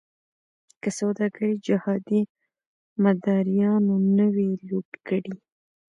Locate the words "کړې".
5.07-5.33